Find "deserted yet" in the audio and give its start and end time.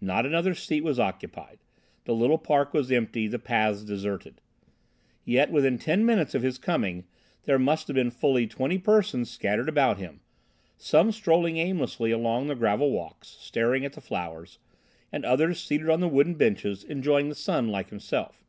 3.84-5.50